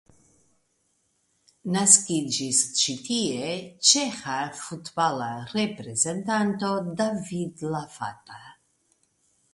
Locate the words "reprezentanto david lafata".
5.55-8.43